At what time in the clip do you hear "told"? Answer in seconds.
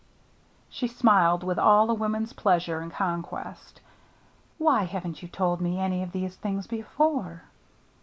5.27-5.61